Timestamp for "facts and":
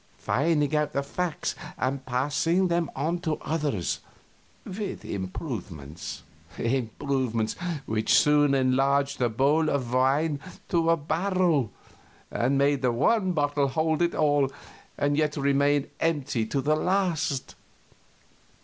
1.03-2.03